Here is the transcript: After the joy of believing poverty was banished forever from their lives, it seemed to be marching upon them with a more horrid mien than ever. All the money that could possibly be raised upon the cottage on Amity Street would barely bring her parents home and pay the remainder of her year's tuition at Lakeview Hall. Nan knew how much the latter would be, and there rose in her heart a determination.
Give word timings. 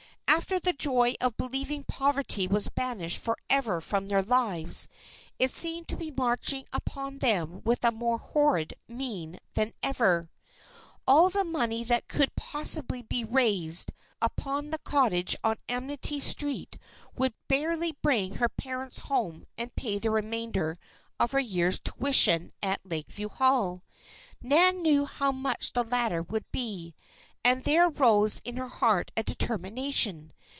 After 0.33 0.59
the 0.61 0.71
joy 0.73 1.13
of 1.21 1.35
believing 1.37 1.83
poverty 1.83 2.47
was 2.47 2.67
banished 2.69 3.21
forever 3.21 3.79
from 3.81 4.07
their 4.07 4.23
lives, 4.23 4.87
it 5.37 5.51
seemed 5.51 5.87
to 5.89 5.95
be 5.97 6.09
marching 6.09 6.65
upon 6.73 7.17
them 7.19 7.61
with 7.65 7.83
a 7.83 7.91
more 7.91 8.17
horrid 8.17 8.73
mien 8.87 9.37
than 9.55 9.73
ever. 9.83 10.31
All 11.05 11.29
the 11.29 11.43
money 11.43 11.83
that 11.83 12.07
could 12.07 12.33
possibly 12.37 13.01
be 13.03 13.23
raised 13.25 13.91
upon 14.21 14.69
the 14.71 14.79
cottage 14.79 15.35
on 15.43 15.57
Amity 15.69 16.19
Street 16.21 16.77
would 17.17 17.33
barely 17.49 17.91
bring 18.01 18.35
her 18.35 18.49
parents 18.49 18.97
home 18.99 19.45
and 19.59 19.75
pay 19.75 19.99
the 19.99 20.11
remainder 20.11 20.79
of 21.19 21.33
her 21.33 21.39
year's 21.41 21.77
tuition 21.79 22.51
at 22.63 22.79
Lakeview 22.85 23.29
Hall. 23.29 23.83
Nan 24.41 24.81
knew 24.81 25.05
how 25.05 25.31
much 25.33 25.73
the 25.73 25.83
latter 25.83 26.21
would 26.23 26.49
be, 26.53 26.95
and 27.43 27.63
there 27.63 27.89
rose 27.89 28.39
in 28.43 28.55
her 28.57 28.67
heart 28.67 29.11
a 29.17 29.23
determination. 29.23 30.31